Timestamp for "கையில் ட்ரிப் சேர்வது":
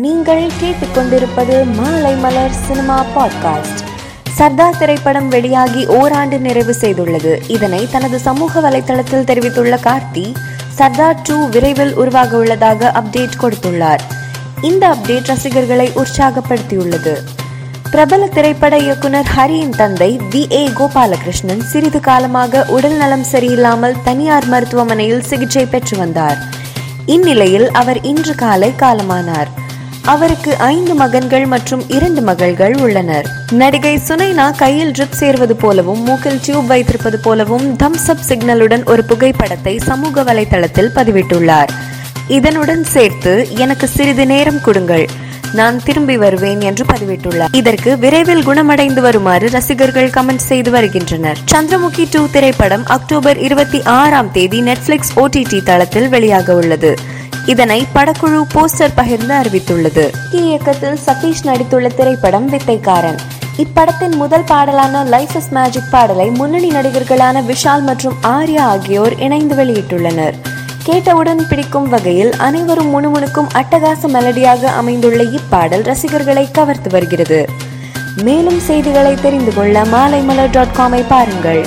34.56-35.56